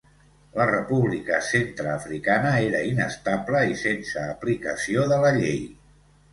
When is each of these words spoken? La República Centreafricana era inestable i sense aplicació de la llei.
La 0.61 0.65
República 0.69 1.37
Centreafricana 1.47 2.55
era 2.71 2.81
inestable 2.93 3.63
i 3.75 3.79
sense 3.85 4.27
aplicació 4.35 5.09
de 5.15 5.23
la 5.27 5.35
llei. 5.41 5.65